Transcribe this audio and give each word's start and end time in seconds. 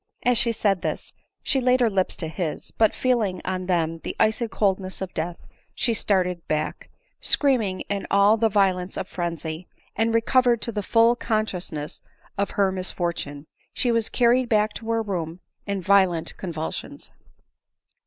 As 0.25 0.39
she 0.39 0.51
said 0.51 0.81
this* 0.81 1.13
she 1.43 1.61
laid 1.61 1.79
her 1.79 1.87
lips 1.87 2.15
to 2.15 2.33
bis; 2.35 2.71
but, 2.71 2.91
feeling 2.91 3.39
on 3.45 3.67
them 3.67 3.99
the 3.99 4.15
icy 4.19 4.47
cold 4.47 4.79
ness 4.79 4.99
of 4.99 5.13
death, 5.13 5.45
she 5.75 5.93
started 5.93 6.47
back, 6.47 6.89
screaming 7.19 7.81
in 7.81 8.07
all 8.09 8.35
the 8.35 8.49
vio 8.49 8.73
lence 8.73 8.97
of 8.97 9.07
frenzy; 9.07 9.67
and 9.95 10.15
recovered 10.15 10.59
to 10.63 10.71
the 10.71 10.81
full 10.81 11.15
consciousness 11.15 12.01
of 12.35 12.49
her 12.57 12.71
misfortune, 12.71 13.45
she 13.75 13.91
was 13.91 14.09
carried 14.09 14.49
back 14.49 14.73
to 14.73 14.89
her 14.89 15.03
room 15.03 15.39
in 15.67 15.83
vio 15.83 16.07
lent 16.07 16.35
convulsions. 16.35 17.11